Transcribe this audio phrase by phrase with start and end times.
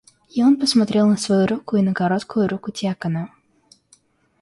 [0.31, 3.31] И он посмотрел на свою руку и на короткую руку дьякона.